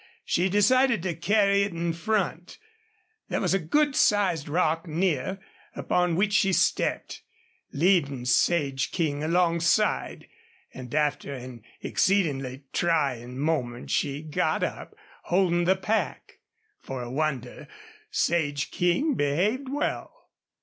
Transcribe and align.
She 0.25 0.49
decided 0.49 1.03
to 1.03 1.13
carry 1.13 1.61
it 1.61 1.73
in 1.73 1.93
front. 1.93 2.57
There 3.29 3.39
was 3.39 3.53
a 3.53 3.59
good 3.59 3.95
sized 3.95 4.49
rock 4.49 4.87
near, 4.87 5.37
upon 5.75 6.15
which 6.15 6.33
she 6.33 6.53
stepped, 6.53 7.21
leading 7.71 8.25
Sage 8.25 8.91
King 8.91 9.23
alongside; 9.23 10.27
and 10.73 10.95
after 10.95 11.31
an 11.35 11.61
exceedingly 11.83 12.63
trying 12.73 13.37
moment 13.37 13.91
she 13.91 14.23
got 14.23 14.63
up, 14.63 14.95
holding 15.25 15.65
the 15.65 15.75
pack. 15.75 16.39
For 16.79 17.03
a 17.03 17.11
wonder 17.11 17.67
Sage 18.09 18.71
King 18.71 19.13
behaved 19.13 19.69
well. 19.69 20.31